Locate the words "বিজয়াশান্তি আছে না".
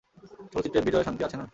0.81-1.45